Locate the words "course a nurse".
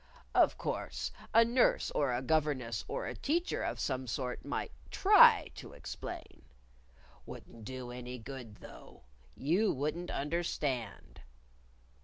0.57-1.91